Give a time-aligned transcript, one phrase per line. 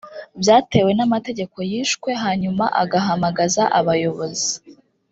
[0.41, 4.53] byatewe n’amategeko yishwe hanyuma agahamagaza abayobozi